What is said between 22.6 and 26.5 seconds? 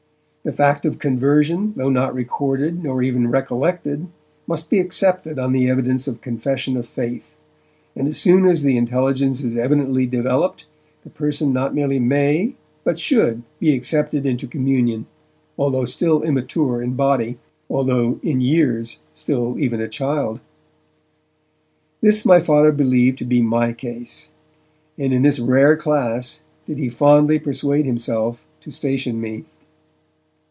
believed to be my case, and in this rare class